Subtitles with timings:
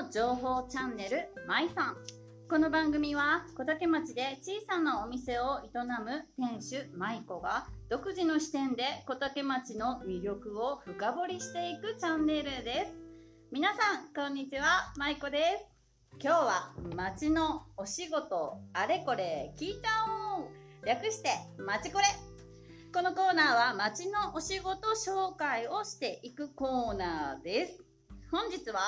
[0.00, 1.96] の情報チャンネルまいさん
[2.48, 12.96] この番組は小竹町で小さなお店を営む店主舞子が独自の視点で小竹町の魅力を深掘りしていくチャンネルです。
[13.50, 14.92] 皆さんこんにちは。
[14.96, 16.22] 舞子です。
[16.22, 20.46] 今日は町のお仕事あれこれ聞いちゃおう
[20.86, 22.04] 略してまちこれ。
[22.94, 27.87] このコーナーは町のお仕事紹介をしていくコーナーです。
[28.30, 28.80] 本日は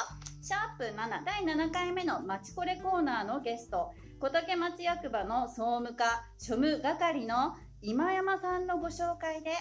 [0.42, 9.52] シャープ7第7回目のまちこれコーナーのゲスト小竹町役場の総務課庶務係の今山さんのご紹介で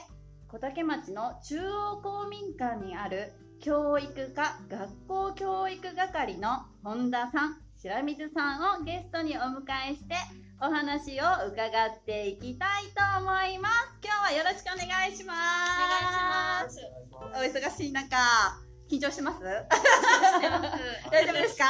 [0.50, 10.16] 小竹町の中央公民館にある教育課学校教育係の本田さん白水さんをゲストにお迎えして
[10.59, 15.40] お話を伺っていきたいと思います今日はよろしくお願いします
[15.80, 17.64] お願いします。
[17.64, 19.40] お忙しい中緊張します？
[19.40, 21.09] してます。
[21.12, 21.66] 大丈夫ですか？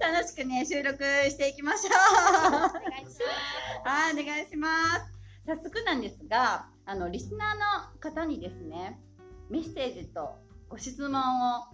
[0.00, 3.20] 楽しくね収録していきましょうお願いします。
[3.84, 5.04] はいお願いします
[5.46, 8.98] 早速なんですがあのリスナーの方にですね
[9.50, 10.34] メッセージと
[10.68, 11.64] ご質問を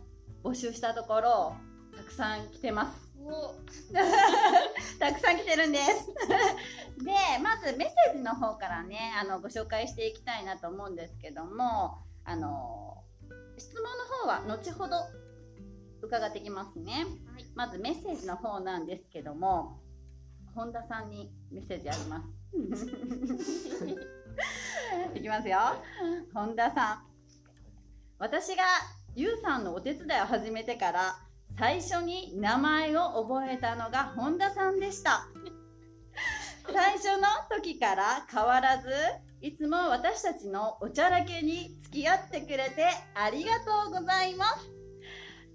[0.44, 1.54] 募集したところ
[1.96, 3.54] たくさん来てますお、
[5.00, 6.06] たくさん来てるんです。
[7.04, 7.12] で、
[7.42, 13.02] まずメッセージの方からね、あのご紹介していきたいなと思うんですけども、あの
[13.58, 14.96] 質問の方は後ほど
[16.02, 17.06] 伺ってきますね。
[17.32, 17.44] はい。
[17.54, 19.80] まずメッセージの方なんですけども、
[20.54, 22.86] 本田さんにメッセージあります。
[25.18, 25.58] いきますよ。
[26.32, 27.04] 本田さん。
[28.18, 28.62] 私が
[29.14, 31.16] ゆうさんのお手伝いを始めてから
[31.58, 35.26] 最初に名前を覚えたのが本田さんでした。
[36.72, 38.88] 最初の時から変わらず、
[39.40, 44.70] いつも私たちのおちゃらけに付き合ってくれてありがとうございます。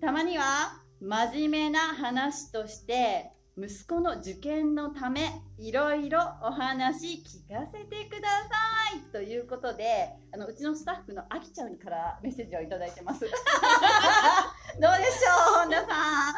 [0.01, 8.49] たまには真面目な話として、息子の受験のため、いろいろお話聞かせてくださ
[8.97, 9.11] い。
[9.11, 13.21] ということで、あの、うちのスタッフのあきちゃんからメッセージをいただいてます。
[13.29, 16.33] どうでしょう、本田さん。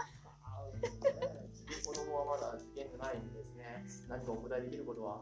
[1.86, 5.22] 子供はまだ受験がないんでですね、何かお答えできることは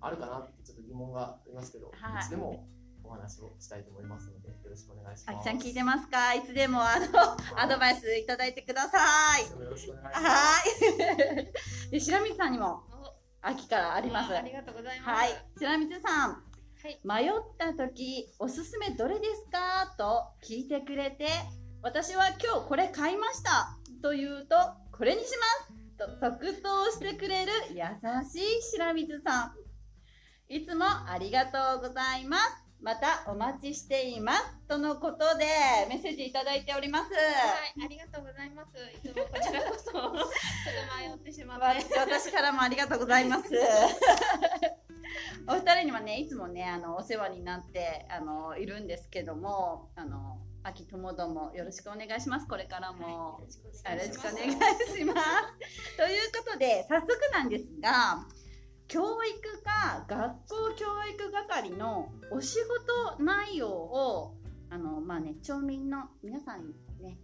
[0.00, 2.68] あるかなってちょっと疑問がありますけど、はいいつでも
[3.06, 5.36] お話をしたいと思いますので、よろしくお願いします。
[5.36, 6.34] あきちゃん聞いてますか？
[6.34, 7.06] いつでもあの、
[7.60, 8.98] アドバイスいただいてくださ
[9.38, 10.24] いよろしくお願いします。
[10.26, 10.58] は
[11.42, 11.90] い。
[11.90, 13.14] で、白水さんにも、お、
[13.48, 14.36] 秋からあります。
[14.36, 15.20] ありがとうございます。
[15.20, 15.30] はい。
[15.58, 16.30] 白水さん。
[16.30, 19.94] はい迷った時、おすすめどれですか？
[19.98, 21.26] と聞いてくれて、
[21.82, 24.56] 私は今日これ買いましたと言うと、
[24.96, 25.30] これにし
[25.98, 27.76] ますと即答してくれる優
[28.28, 29.56] しい白水さん。
[30.48, 32.65] いつもありがとうございます。
[32.80, 34.42] またお待ちしています。
[34.68, 35.46] とのことで、
[35.88, 37.12] メッセージいただいております。
[37.12, 38.70] はい、ありがとうございます。
[38.94, 40.18] いつもこちらこそ、ちょっと
[40.98, 41.84] 迷ってしまっわて。
[41.98, 43.44] 私からもありがとうございます。
[45.48, 52.46] お二人にはね、いつもね、あの、お世話になって、あの、いるんですけども、あの、秋ともどもよろしくお願いします。
[52.46, 53.38] これからも。
[53.40, 54.24] よろしくおよ願いします。
[54.24, 54.52] ろしくお願い
[54.98, 55.96] します。
[55.96, 58.26] ということで、早速なんですが、
[58.88, 62.58] 教育課学校教育係のお仕
[63.16, 64.36] 事内容を、
[64.70, 67.18] あの、まあね、町民の皆さんにね、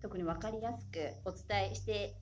[0.00, 2.16] 特に分かりやすくお伝えして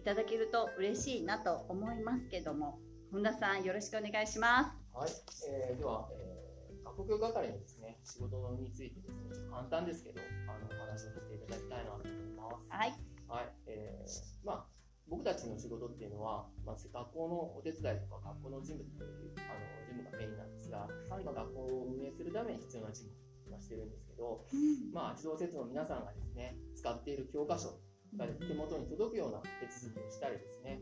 [0.00, 2.80] いただけると嬉しいなと思いますけども、
[3.12, 4.76] 本田さんよろしくお願いします。
[4.92, 5.10] はい、
[5.48, 12.66] えーでは、えー、学校係のですね、仕事についてですね、ちょっと簡単ですけど、あの、お話をさせていただきたいなと思います。
[12.68, 12.94] はい。
[13.28, 14.77] はい、えーまあ、
[15.10, 24.44] 僕たちの仕事っていうのは、まあ、学校のお手伝いとか学校の事務というあの事務がメインなんですが、まあ、学校を運営するために必要な事務を今してるんですけど、
[24.92, 27.80] まあ、児童生徒の皆さんがですね、使っている教科書
[28.16, 30.80] が手元に届くような手続きをしたりですね、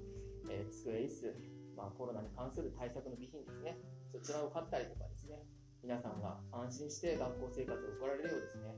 [0.50, 1.30] えー机、椅子、
[1.76, 3.78] まあ、コロナに関する対策の備品ですね、
[4.10, 5.46] そちらを買ったりとかですね、
[5.82, 8.74] 皆さんが安心して学校生活を送られるようですね、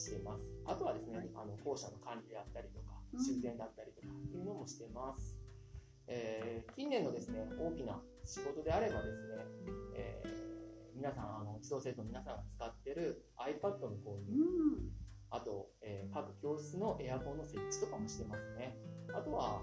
[0.00, 0.48] しています。
[0.64, 5.38] あとはですね、はいあの校舎の管理であったりとかうん、修繕だったりとかっていうのもしています。
[6.06, 9.34] えー近年のですね、大きな仕事であればですね、
[9.94, 10.38] えー
[10.96, 14.90] 皆さん、あの児童生徒の皆さんが使ってる iPad の購う入、ん。
[15.30, 18.76] あと、えー各教室のエアコンの設置とかもしてますね。
[19.14, 19.62] あとは、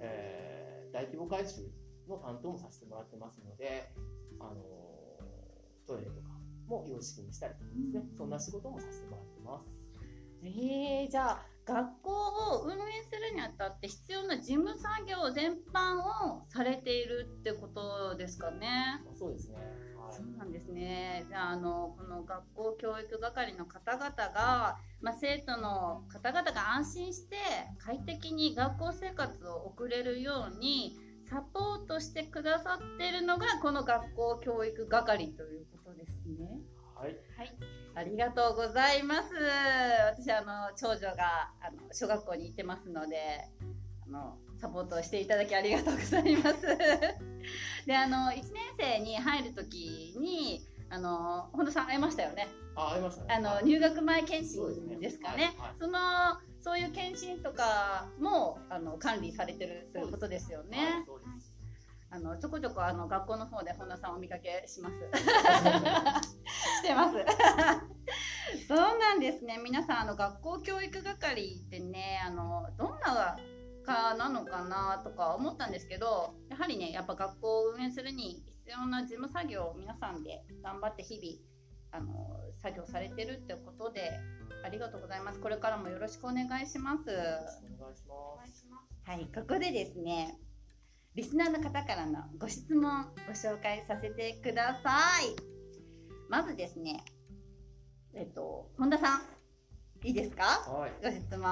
[0.00, 1.70] えー大規模改修
[2.08, 3.92] の担当もさせてもらってますので、
[4.40, 6.28] あのートイレとか
[6.66, 9.68] も様式にしたりとかですね、そんな仕事もさせてもらってます。
[10.44, 12.10] えー、じゃあ学校
[12.54, 19.02] を運営するにあたって必要な事務作業全般をされているってことですかね。
[19.18, 19.56] そうですね。
[19.56, 21.26] はいそうなんですね。
[21.28, 27.36] じゃあ、あの、この学校教育係の方々が、まあ、生徒の方々が安心して
[27.78, 30.98] 快適に学校生活を送れるように
[31.28, 36.48] サポートしてくださってるのがこの学校教育係ということですね。
[37.36, 37.54] はい。
[37.94, 39.28] ありがとうございます。
[40.14, 43.16] 私あの長女があの小学校に行ってますので、
[44.06, 46.66] あのサポートをしていただきありがとうございます。
[47.86, 48.44] であの1年
[48.78, 52.48] 生に入る時にあの本田さん会いましたよね。
[52.74, 53.34] あ、ありましたね。
[53.34, 55.54] あのはい入学前検診ですかね。
[55.58, 55.98] はいはいその
[56.60, 61.04] そういう検診とかもあの管理されてるということですよはいね。
[61.06, 61.57] そうです。
[62.10, 64.94] あのちょこちょこあの学校の方で本田さんをお見かけします。
[66.80, 67.16] してます。
[68.66, 69.58] そうなんですね。
[69.62, 73.36] 皆さんあの学校教育係ってね、あのどんな
[73.84, 84.18] かなのかなとか思ったんですけど、やはりね、やっぱ学校を運営するに必要な事務作業を皆さんで頑張って日々あの作業されてるってことで。
[84.64, 85.40] ありがとうございます。
[85.40, 87.10] これからもよろしくお願いします。
[87.10, 88.10] よろしくお願いします。
[88.10, 89.10] お願いします。
[89.10, 90.38] はい、ここでですね、
[91.18, 95.34] リスナーの方からのご質問ご紹介させてください。
[96.28, 97.04] まずですね、
[98.14, 99.22] えっと、本田さん、
[100.06, 100.44] いいですか？
[100.44, 100.92] はい。
[101.02, 101.42] ご質問。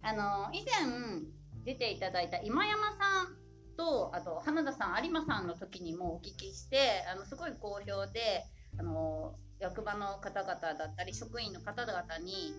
[0.00, 1.20] あの、以前
[1.62, 8.46] 出ていただいた今山さんと、あと、花田さん、有馬さんの時にもお聞きして、あの、すごい好評で、
[8.78, 12.54] あの、役場の方々だったり、職員の方々に、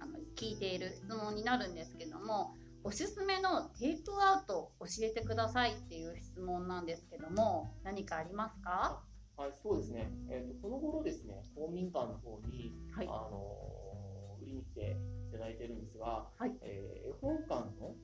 [0.00, 9.02] あの、聞いている質問になるんですけども、おすすめのテイクアウト教えてくださいっていう質問なんですけども、何かありますか？
[9.36, 10.10] はい、そうですね。
[10.28, 13.28] えっ、と、この頃ですね、公民館の方に、はいあ。
[13.30, 14.96] の売りに来て
[15.28, 17.94] いただいてるんですが、はいえー絵本館の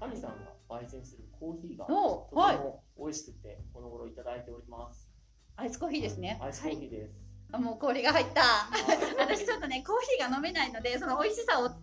[0.00, 2.56] 神さんが焙煎するコーヒーがとおてはい。
[2.58, 5.10] も美味しくて、この頃いただいております。
[5.56, 6.38] アイスコーヒーですね。
[6.40, 6.86] アイスコーヒはい。
[6.86, 7.20] ーです。
[7.50, 8.40] あもう氷が入った。
[8.42, 9.44] はい 私
[10.28, 11.78] が飲めないのでその美味しさをお伝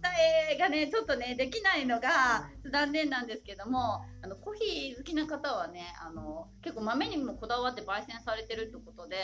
[0.53, 9.17] えがねちょっとねできないのが残念なんですけどもあのコーヒー好きな方はねあの結構豆にもこだわって焙煎されてるってことで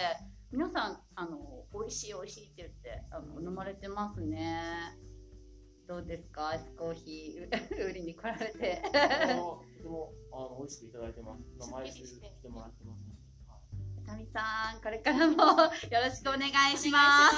[0.51, 1.37] 皆さんあの
[1.73, 4.61] 美味しい美味しいって言ってあの飲まれてますね。
[5.87, 6.49] どうですか？
[6.49, 8.81] アイスコーヒー 売りに来られて。
[8.83, 9.33] とて
[9.83, 11.43] もあの美味しくいただいてます。
[11.55, 13.01] 今毎週来てもらってます。
[13.09, 13.10] は
[14.11, 15.35] いタミさんこれからも
[15.89, 17.37] よろしくお願いします。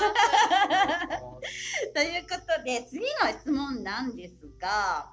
[1.94, 5.12] ということで次の質問なんですが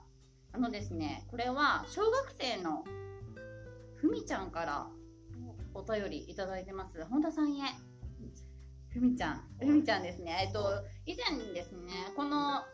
[0.52, 2.84] あのですねこれは小学生の
[3.96, 4.86] ふみちゃんから
[5.74, 7.04] お便りいただいてます。
[7.06, 7.62] 本田さんへ。
[8.88, 9.48] ふみちゃん。
[9.58, 10.44] ふみちゃんですね。
[10.46, 12.64] えっと以前ですねこの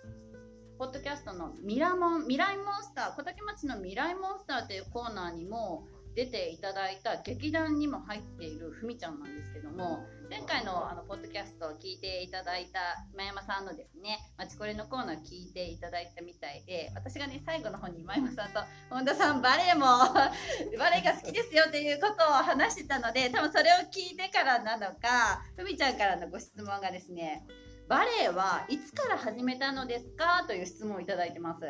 [0.78, 12.80] ポッドキャストのミラモン未来モンスター小竹町の未来モンスターというコーナーにも出ていただいた劇団にも入っているふみちゃんなんですけども前回のあのポッドキャストを聞いていただいた
[13.12, 19.84] 今山さんのですね「まちこれ」のコーナー聞いていただいたみたいで私がね最後の方に今山さんと本田さんバレエも
[20.78, 27.46] バレエが好きですよっていうことを話してたので多分それを聞いてからなのかふみちゃんからのご質問がですね
[27.88, 30.44] バレエはいつから始めたのですか？
[30.46, 31.60] という質問をいただいてます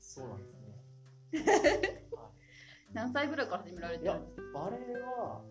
[0.00, 0.38] そうなん
[1.30, 2.02] ですね。
[2.96, 5.44] はい何歳ぐらいから始められてるんですか、バレエは、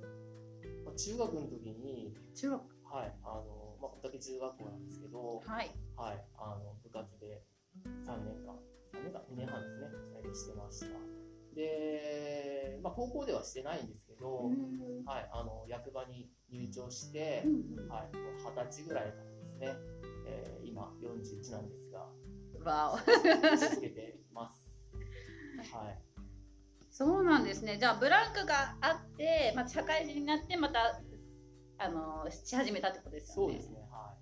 [0.83, 2.61] まあ中学の時に、中学。
[2.85, 5.69] はい、あの、まあ、小竹中学校なんですけど、はい。
[5.95, 7.43] はい、あの、部活で
[7.85, 8.57] 3年間、
[8.93, 9.89] 3年間、2年半ですね、
[10.23, 10.87] えーしてました。
[11.55, 19.75] で、まあ、高校ではしてないんですけど、うんはい、あの、役場に入庁してう、んはい、二十歳ぐらいからですね、
[20.25, 22.09] えー今41なんですが、
[22.65, 22.97] わお。
[23.57, 24.71] 続けてます。
[25.71, 26.04] はい。
[26.97, 27.77] そうなんですね。
[27.77, 31.01] じゃあブランクがあって、まあ、社会人になってまた
[31.77, 33.53] あのし始めたってことですよね。
[33.53, 34.13] そうですね、は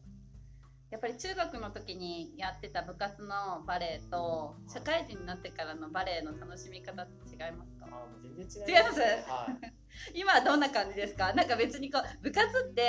[0.89, 7.79] やっぱり中学の時にやってた部活のバレエと社会人になってからのバレエの楽しみ方って違いますい。
[7.79, 7.85] か？
[7.91, 9.01] あ全然違違います？
[9.01, 9.82] はい。
[10.13, 11.33] 今はどんな感じですか？
[11.33, 12.81] なんか別にこう部活って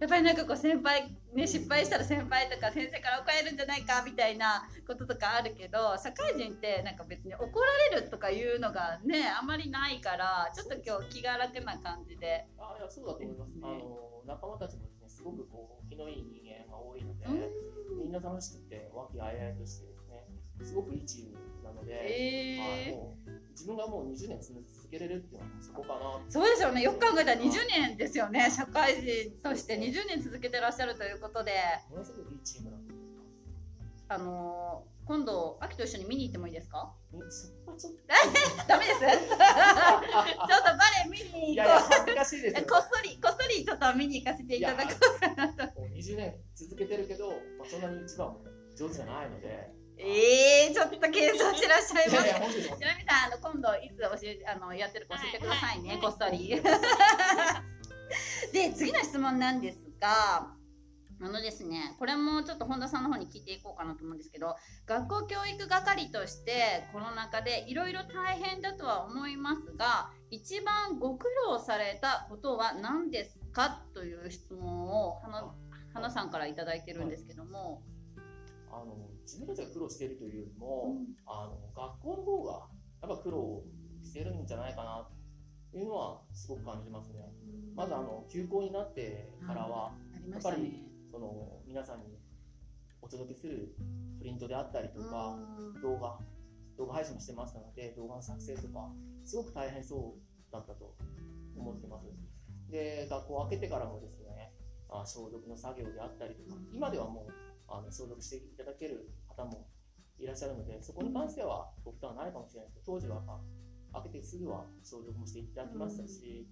[0.00, 4.02] やっぱりなんかこう先輩ね失敗したら先輩とか先生から怒られるんじゃないか？
[4.04, 12.46] みたいなこととかあるけど社会人ってなんか別に怒られるとかいうのがねあんまりないからちょっと今日気が楽な感じで。
[12.58, 13.58] あいやそうだと思います。
[13.58, 20.26] ねあの仲間たちもですね、すごくこう気のいい人間が多いので、うんみんな楽しくて和気あいあいとしてですね、
[20.62, 23.27] すごくいいチームなので、はい、えー、もう
[23.58, 26.20] 自分がもう20年続けれるっていうのはそこかな。
[26.30, 26.80] そうですよね。
[26.82, 28.48] よく考えたら20年ですよね。
[28.54, 31.52] 社会人として20年続けてらっしゃるということで。
[31.90, 34.04] ものすごくいいチームだと思います。
[34.10, 36.94] あの今度秋と一緒に見に行ってもいいですか？
[37.12, 37.98] うんそこはちょっと。
[38.68, 39.00] ダメです。
[39.02, 42.62] ちょっとバレエ見に行こいやいや恥ずかしいですよ。
[42.64, 45.80] うこっそりこっそりちょっと見に行かせていただこうかなと。
[45.80, 48.36] もう20年続けてるけど、まあ、そんなに一番
[48.76, 52.08] 上手じゃないのでえー、ちょっと計算してらっしゃい。
[52.08, 52.68] ますいやいや本当です。
[52.68, 55.98] 本当ちなみにさんあの今度いつ教えあのやってるか教えてくださいね、はい。
[56.00, 56.62] こっそり。
[58.52, 60.54] で次の質問なんですが
[61.20, 64.54] あのですねこれもちょっと本田さんの方に聞いていこうかなと思うんですけど
[64.86, 73.82] 学校教育係としてコロナ禍でいろいろ大変だとは思いますが一番ご苦労されたことは何ですか？
[73.94, 75.52] という質問を花
[75.92, 77.82] 花さんから頂いてるんですけども、
[78.70, 81.06] あの自分たちが苦労しているというよりも、うん。
[81.26, 82.52] あの学校の方が
[83.02, 83.62] やっぱ苦労
[84.02, 85.06] してるんじゃないかな
[85.70, 87.30] というのはすごく感じますね。
[87.76, 90.82] まずあの休校になってからは、ありましたね。
[91.12, 92.18] その皆さんに
[93.02, 93.74] お届けする
[94.18, 95.82] プリントであったりとか、うん。
[95.82, 96.18] 動画
[96.78, 98.88] 動画配信もしてましたので動画の作成とか
[99.24, 100.94] すごく大変そうだったと
[101.56, 102.06] 思ってます。
[102.70, 104.52] で学校を開けてからもですね
[104.88, 109.68] あ消毒の作業であったりとか今ではもうあの消毒していただける方も
[110.18, 113.22] いらっしゃるのでそこに関してはご負担はないかもしれないですけど当時は
[113.92, 116.48] 開けてすぐは消毒もしていただきましたし、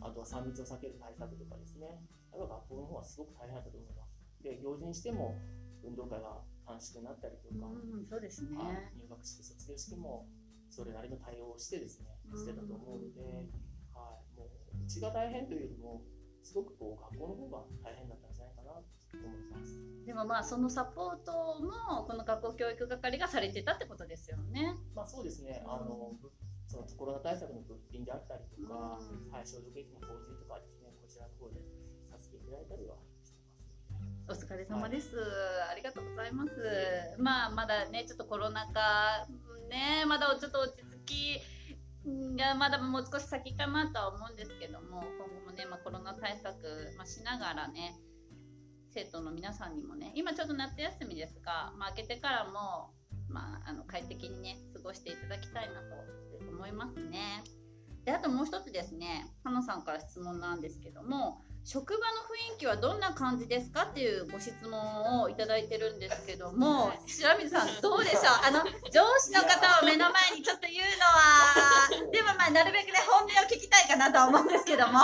[0.00, 2.00] あとは3密を避ける対策とかですね。
[2.32, 4.16] やっぱ学校の方はすごく大変だったと思います。
[4.42, 5.36] で行事にしても
[5.84, 8.56] 運動会が短縮になったりとか、うん、そうですね。
[8.56, 10.26] はい入学式、卒業式も
[10.70, 13.50] それなりの対応をしてですね、してたと思うので、
[13.92, 16.02] はい、もううちが大変というよりも、
[16.42, 18.29] すごくこう学校の方が大変だった
[19.16, 19.80] 思います。
[20.06, 24.74] でもまあそのサポートもこの学校教育係がされてたってことですよね。
[24.94, 26.30] まあそうですね、あのぶ
[26.66, 31.60] そのコロナ対策の物品であったりとか、うんはい、消毒液の購入とかですね、こちらの方で
[32.10, 33.86] させていただいたりはしてますの
[34.26, 34.32] で。
[34.32, 35.16] お疲れ様です、
[35.70, 36.50] ありがとうございます。
[37.18, 39.26] まあまだねちょっとコロナ禍
[39.68, 47.94] ねまだちょっと落ち着きがまだもう少し先かなとは思うんですけども今後もねまあコロナ対策、まあ、しながらね
[48.92, 52.90] 生徒の皆さんにもね今ちょっと夏休みですが、まあ、明けてからも、
[53.28, 57.44] まあ、あの快適にね過ごしていただきたいなと思いますね。
[58.04, 62.02] であともう一つですね花さんから質問なんですけども職場の
[62.50, 68.24] 雰囲気はどんな感じですかっていうご質問をいただいてるんですけども白水さんどうでしょう？
[68.48, 72.10] あの上司の方を目の前にちょっと言うのは。
[72.10, 74.98] でもまあなるべくね本音を聞きたいかなとは思うんですけども。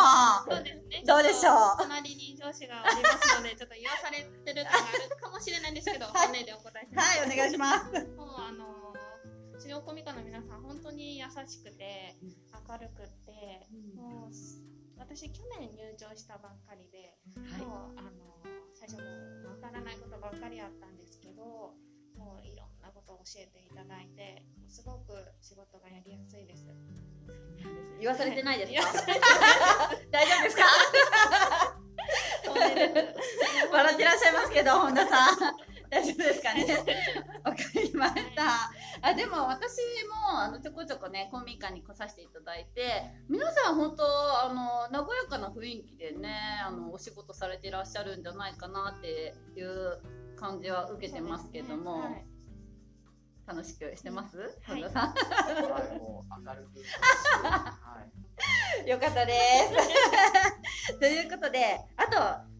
[0.48, 1.02] そうですね。
[1.06, 1.78] どうでしょう？
[1.78, 6.28] 隣に上司がおりますので、ちょっと言わされてる感があるかもしれないんですけど、 はい。
[6.28, 7.18] 本音でお答えします。
[7.18, 7.84] はいお願いします。
[8.16, 12.16] もうあのー、治療コミカの皆さん、本当に優しくて、
[12.68, 14.32] 明るくって、もう、
[14.98, 17.16] 私、去年入場したばっかりで、
[17.58, 21.42] もう、あのー、最初もう、わからないことばっかりあったんですけど、
[22.16, 26.66] もういろんなことを教えていただいて、すごく仕事がやりやすいです。
[28.00, 28.82] 言わされてないですか？
[30.10, 30.64] 大丈夫ですか？
[33.72, 35.38] 笑ってらっしゃいますけど本田さん。
[35.90, 36.66] 大丈夫ですかね？
[37.44, 38.70] わかりました
[39.06, 39.76] あでも私
[40.32, 46.34] もあのちょこちょこね公民館に来させていただいて皆さん本当あの和やかな雰囲気でね
[46.66, 50.00] あのお仕事されていらっしゃるんじゃないかなっていう
[50.36, 52.26] 感じは受けてますけども、はい。
[53.46, 55.08] 楽しくしてます、はい本田さん。
[55.10, 55.14] は
[55.94, 56.80] い、もう明るく、
[57.44, 58.02] は
[58.84, 59.32] い、よかったで
[60.90, 60.98] す。
[60.98, 62.06] ということで、あ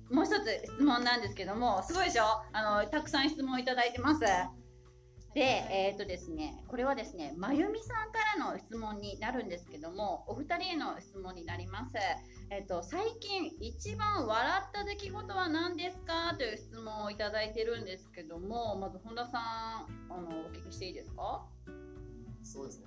[0.09, 2.25] ともう一つ質問なんですけども、すごいでしょ？
[2.53, 4.25] あの、たくさん質問いただいてます。
[5.37, 11.93] で、えっ、とですね、これはですね、まゆみさんからの質問になるんですけども、お二人への質問になります。
[12.49, 19.43] えっ、と、最近一番笑った出来事は何ですかという質問をいただいてるんですけども、まず本田さん、
[20.11, 21.45] あの、お聞きしていいですか？
[22.43, 22.87] そうですね。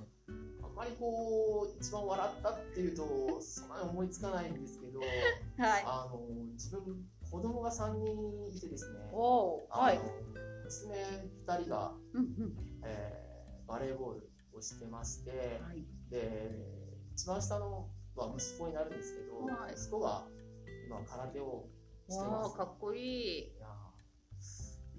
[0.64, 5.84] あんまりこう、一番笑ったっていうと、そんなに思いつかないんですけど、はい。
[5.86, 6.20] あの、
[6.54, 9.94] 自分、子供が3人いてですね、おーあ
[10.86, 11.02] のはい。
[11.02, 12.54] 娘2人が、うんうん。
[12.86, 13.30] えー
[13.70, 15.86] バレーボールをしてまして、はい。
[16.10, 16.66] で、
[17.14, 20.26] 一番下のは息子になるんですけど、はい息子が
[20.88, 21.68] 今空手を
[22.10, 22.58] してます。
[22.58, 23.60] かっこいい。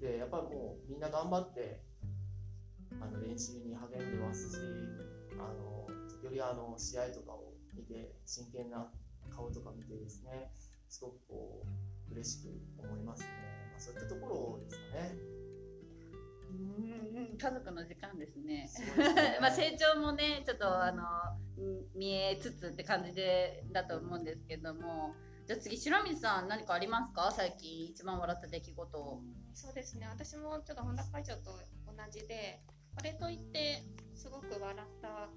[0.01, 1.79] でやっぱりもうみんな頑張って
[2.99, 4.57] あの練習に励んでますし
[5.37, 8.91] あの時折あの試合とかを見て真剣な
[9.29, 10.49] 顔とか見てですね
[10.89, 11.63] すごくこ
[12.09, 12.49] う嬉しく
[12.79, 13.27] 思いますね、
[13.71, 15.15] まあ、そういったところですかね
[16.61, 18.67] うんうん、家族の時間ですね。
[18.67, 25.15] すね まあ成長もね、ちょっとあのん見えつつって感じでだと思うんですけども。
[25.47, 27.31] じゃあ次白水さん何かありますか？
[27.31, 29.21] 最近一番笑った出来事
[29.53, 30.07] そうですね。
[30.07, 31.51] 私もちょっと本田会長と
[31.85, 32.61] 同じで
[32.95, 33.83] これといって
[34.15, 35.29] すごく笑ったっ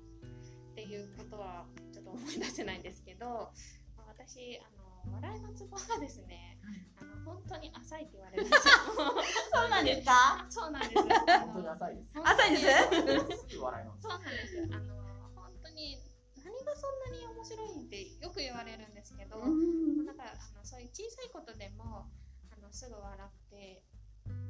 [0.74, 3.26] ていうことはちょっと思い出せないんですけど、
[3.96, 6.58] まあ私あの笑いのツボがですね、
[7.00, 8.74] あの本当に浅いって言われるんですよ。
[9.54, 10.46] そうなんですか？
[10.48, 10.98] そうなんです。
[11.00, 12.18] あ本当にの浅いです。
[12.18, 14.02] 浅いですすぐ笑います。
[14.02, 14.58] そうなんです。
[14.74, 14.94] あの
[15.34, 15.98] 本当に
[16.44, 22.10] 何がそんなに面白いんってよく言われるんですけど、うんなんかあのそういう小さいことでも
[22.50, 23.82] あのすぐ笑って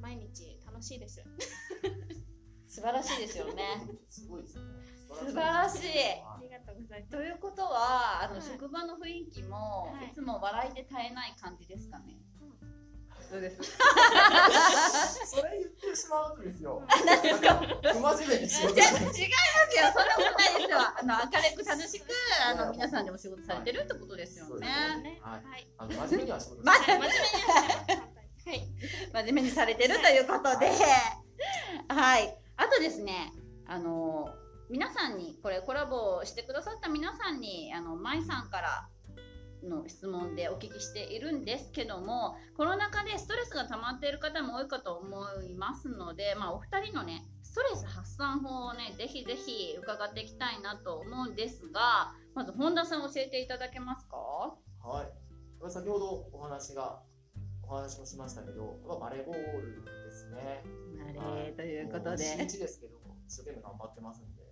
[0.00, 1.22] 毎日楽しいです。
[2.66, 3.86] 素晴らしいですよね。
[4.10, 4.93] すごいですよね。
[5.08, 5.88] 素晴らしい
[6.22, 7.10] ありがとうございます。
[7.10, 12.16] ということは、あの、はい職場の雰囲気も、はいい、つも笑いで絶えない感じですかね？
[13.30, 13.56] どうです
[15.26, 16.82] それ言ってしまうとですよ。
[17.06, 19.30] 何ですか不真面目に仕事違いますよ、
[19.96, 20.78] そんなことないですよ。
[20.78, 22.06] あの、明るく楽しく、
[22.46, 24.66] あの、皆さんでお仕事されてるってことですよね。
[25.02, 25.20] ね。
[25.22, 25.66] ははいい。
[25.78, 28.68] あの真面目には仕事真面目にはい。
[29.12, 30.70] 真面目にされてるということで、
[31.88, 32.38] はい。
[32.56, 33.32] あとですね、
[33.66, 34.28] あの、
[34.70, 38.88] 皆さんに、これコラボしてくださった皆さんに、あの、舞さんから
[39.62, 54.16] の質問でお聞きしているんですけども、コロナ禍でストレスが溜まっている方も多いかと思いますので、まあ、お二人のね、ストレス発散法をね、ぜひぜひ伺っていきたいなと思うんですが、まず本田さん教えていただけますか？
[54.16, 55.70] はい。
[55.70, 57.00] 先ほどお話が、
[57.62, 60.64] お話もしましたけど、まあバレーボールですね。
[61.18, 62.42] あれということで。
[62.42, 64.43] 一ですけど、一生懸命頑張ってますんで、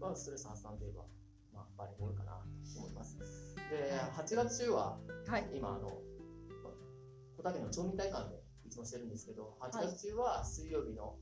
[0.00, 1.04] まあ、ストレス発散といえば、
[1.52, 3.18] まあ、バレーボールかなと思います。
[3.70, 5.48] で、8月中は、はい。
[5.54, 6.00] 今、あの、
[7.36, 11.16] 小竹の町民会館でいつもしてるんですけど、8月中は水曜日の、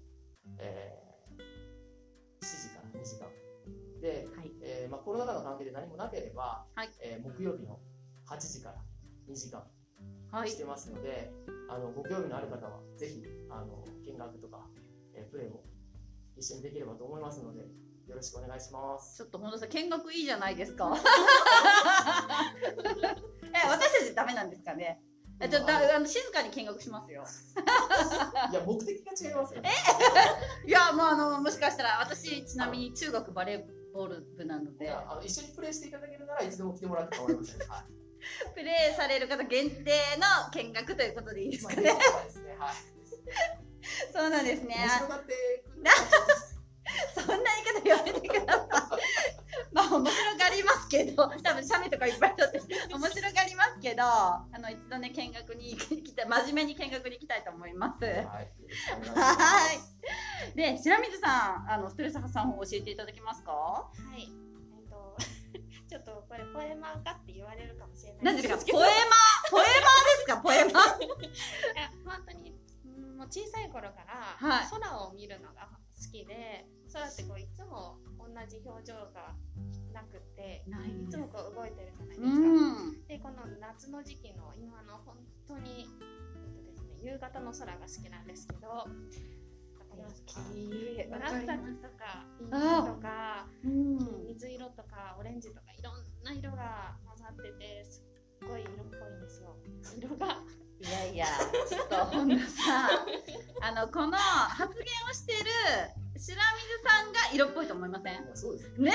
[0.59, 3.29] えー、7時から2時間。
[4.01, 4.53] で、はい。
[4.63, 7.79] えーまあ、コロナ禍の関係で何もなければ、はいえー木曜日の
[8.29, 8.83] 8時から
[9.29, 9.63] 2時間
[10.31, 10.59] はいし。
[10.59, 11.31] てますので、
[11.69, 14.67] あのご興味のある方はぜひあの見学とか、
[15.15, 15.65] えープレーも
[16.37, 17.67] 一緒にできればと思いますので
[18.07, 19.17] よろしくお願いします。
[19.17, 20.97] ちょっと本田さん見学いいじゃないですか。
[23.53, 25.01] え、私たちダメなんですかね？
[25.41, 27.25] えちょっとだあの静かに見学しますよ。
[28.53, 29.71] いや目的が違いますよね。
[30.67, 37.59] いや、もうあのもしかしたら私ちなみに中学バレーボール部なので、あの一緒にプレーしていただけるならいつでも来てもらって構いません。
[37.69, 37.85] はい。
[38.55, 41.91] プレーされる方限定の見学ということでいいですまあかね。
[41.91, 42.57] そうですね。
[42.59, 42.75] はい。
[44.13, 44.77] そうなんですね。
[47.21, 48.69] そんな言い方言われてください。
[49.73, 52.61] まあ面白がりますけど、多分写メとかいっぱい撮って
[52.93, 58.05] 面白がりますけど、あの一度ね見学に行きたい、真面目に見学に行きたいと思います。
[58.05, 58.25] はい。
[58.25, 58.43] は
[60.55, 60.57] い。
[60.57, 63.53] で、白水さん、あのストレス発散法を教えていただけますか？
[63.53, 64.23] はい。
[64.23, 65.17] えっと、
[65.89, 68.59] ちょっとこれポエマーかって言われるかもしれない何ですか？
[68.65, 68.93] けどポエマ、
[69.51, 69.75] ポエマで
[70.21, 70.37] すか？
[70.39, 70.71] ポエマ？
[70.71, 79.35] いや本当にうんもう小さい頃からはい空を見るのが好きで、空ってこういつも同じ表情が
[79.93, 82.37] なくってないいつもこう動いてるじゃないですか。
[82.37, 83.07] うん。
[83.07, 85.89] でこの夏の時期の今の本当に、
[86.45, 88.87] えっとですね、夕方の空が好きなんですけど
[91.09, 94.27] 紫とかピンクとかうん。
[94.29, 98.05] 水色とかオレンジとかいろんな色が混ざっててす
[98.45, 99.57] っごい色っぽいんですよ
[99.97, 100.43] 色が
[100.79, 101.27] いやいや、
[101.67, 102.91] ちょっと本田さん、
[103.63, 105.41] あのこの発言をしてる
[105.89, 108.31] 白水さんが色っぽいと思いません？
[108.35, 108.93] そうですね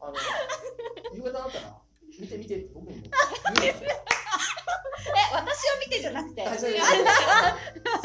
[0.00, 0.14] あの
[1.14, 1.76] 夕方だったら
[2.18, 3.04] 見て見てって僕にも。
[5.08, 6.82] え、私を見てじゃなくて、空をです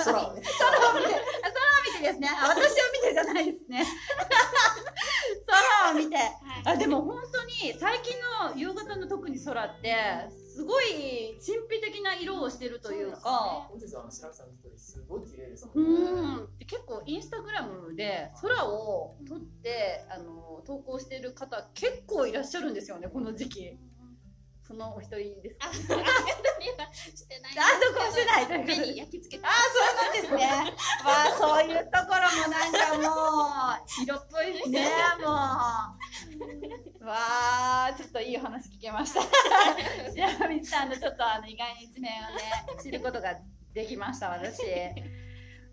[0.04, 0.42] 空をね。
[0.42, 2.30] 見て、空を見てですね。
[2.30, 3.86] あ、私を見てじゃないですね。
[5.48, 6.16] 空を見て。
[6.16, 6.32] はい
[6.64, 9.96] あ、でも本当に最近の夕方の特に空って、
[10.54, 15.22] すごい神秘的な色をしてるというか、本日はあの白木さんの一人すごい
[15.74, 16.48] うん。
[16.68, 23.78] 結構インスタグラムで空を撮ってあの投稿してる方結構いらっしゃるんですよねこの時期。
[24.64, 25.68] そのお一人ですか？
[25.68, 27.54] あ、してない。
[27.58, 28.66] あそこしてない。
[28.66, 29.52] という焼き付けてあ。
[29.52, 30.74] そうなんですね。
[31.04, 34.88] まあそういうところもなんかもう色っぽいですね
[35.20, 37.06] もう。
[37.06, 37.16] わ
[37.88, 39.22] あちょっといいお話聞けました。
[40.16, 42.38] 白水さんのちょっとあの意外な一面をね
[42.82, 43.36] 知ることが
[43.74, 44.62] できました私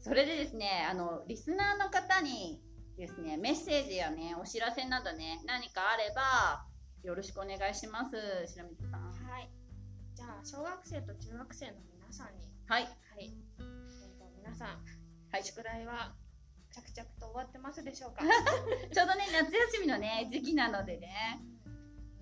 [0.00, 2.60] それでですねあのリスナーの方に
[2.96, 6.64] ですねメッセージやねお知らせなどね何かあれば
[7.02, 9.48] よろしくお願いします白水さんはい。
[10.14, 12.92] じゃあ小学生と中学生の皆さんに、はいはい。
[13.20, 13.30] えっ
[14.18, 14.68] と皆さん、
[15.30, 16.14] はい宿題は
[16.72, 18.22] 着々と終わってますでしょうか？
[18.92, 21.40] ちょうどね夏休みのね時期なのでね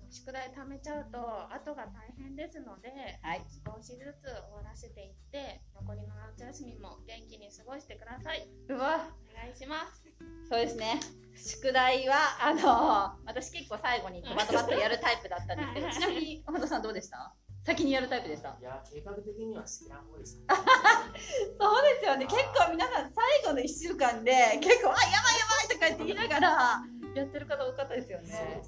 [0.09, 1.19] 宿題貯めちゃうと
[1.53, 2.89] 後が大変ですので、
[3.21, 3.41] はい。
[3.65, 8.47] 少しずつ終わらせていって残りの夏休みも元気に過ごしてください。
[8.69, 9.09] うわ。
[9.31, 10.03] お願いします。
[10.49, 10.99] そうですね。
[11.35, 17.33] 宿題はあの私結構最後にドバドバっとやるタイプだったんですけどちなみに本田さんどうでした？
[17.63, 18.55] 先にやるタイプでした？
[18.59, 20.61] いや、計画的にはしてない方でした、ね。
[21.59, 22.25] そうですよね。
[22.25, 26.81] 結構皆さん最後の1週間で結構あやばいやばいとか言って言いながら
[27.13, 28.61] やってる方多かったですよね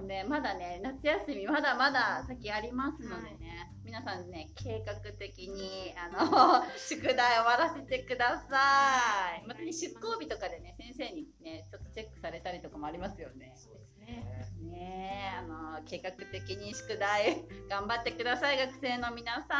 [0.00, 9.46] そうでまだね夏休みまだまだ先ありますのでね、皆さんね計画的にあの 宿題終わらせてください。
[9.46, 13.52] またね出航日とかでね先生にねちょっとチェックされたりとかもありますよね。
[13.56, 14.70] そうですね。
[14.70, 19.58] ねえあの計画的に宿題 頑張ってください学生の皆さん。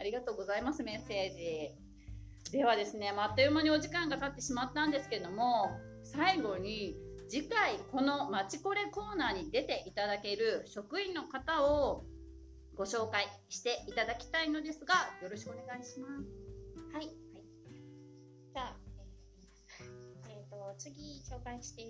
[0.00, 1.74] ありがとうございますメッセージ。
[2.52, 5.70] ではですね、まああっという間にお時間が経ってしまったんですけども
[6.02, 6.96] 最後に
[7.28, 12.06] 次回この「まちこれ」コーナーに出ていただける職員の方を
[12.74, 16.94] ご紹介していただきたいのですがよろしくお願いします。
[16.94, 17.08] はい。
[17.08, 18.76] じゃあ、
[20.26, 21.82] えーえーと次紹介して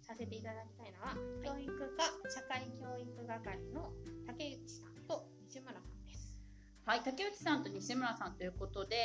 [0.00, 3.92] させていただきたいのは、教育課社会教育係の
[4.26, 6.40] 竹内さんと西村さんです。
[6.84, 8.96] はい、竹内さんと西村さんということで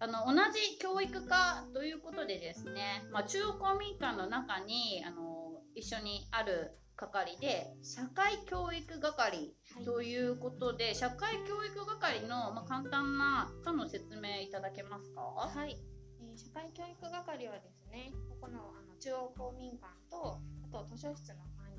[0.00, 9.84] あの同じ教育科ということでですね、まあ、中央公民館の中にあの一緒にある係で社会教育係はい。
[9.84, 15.20] ということで、社会教育係の、まあ、簡単な科の説明いただけますか？
[15.20, 15.76] はい、
[16.20, 21.70] えー社会教育係はですね、ここのあの中央公民館と、あと図書室の管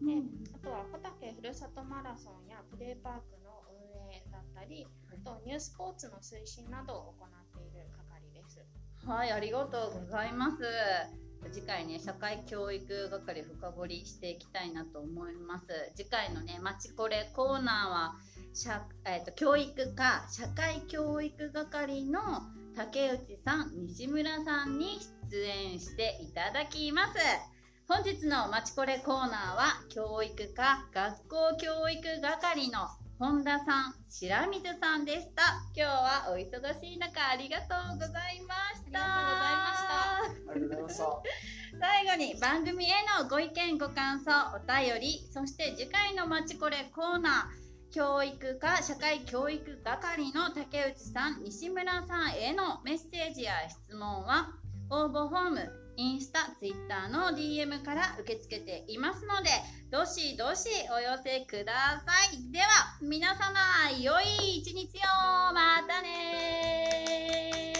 [0.00, 0.44] 理、うん。
[0.54, 3.64] あとは小竹ふるさとマラソンやプレーパークの
[4.04, 7.43] 運営だったり、あとニュースポーツの推進などを行って
[8.44, 9.06] です。
[9.06, 10.56] はい、ありがとうございます。
[11.52, 15.66] 次回ね、社会教育係深掘りしていきたいなと思います。
[15.94, 18.14] 次回のね、まちこれコーナーは、
[18.54, 22.20] 社えー、と教育課社会教育係の
[22.76, 24.98] 竹内さん、西村さんに
[25.30, 27.18] 出演していただきます。
[27.86, 35.42] 本日のまちこれコーナーは、教育課学校教育係の本田さん、白水さんでした。
[35.74, 39.00] 今日はお忙しい中ありがとうございました。
[39.00, 41.04] あありがとうございました。
[41.80, 42.88] 最後に番組へ
[43.22, 54.50] のご意見ご感想お便りそして次回のまちこれコーナー教育課社会教育係の竹内さん西村さんへのメッセージや質問は
[54.90, 59.50] 応募フォームインスタ、ツイッターの DM から受け付けていますので
[59.90, 62.52] どしどしお寄せください。
[62.52, 62.66] では
[63.00, 65.54] 皆様良い一日を。
[65.54, 67.73] またね